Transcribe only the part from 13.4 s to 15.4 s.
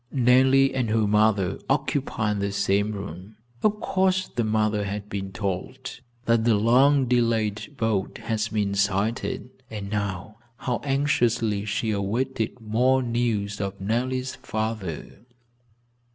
of Nellie's father.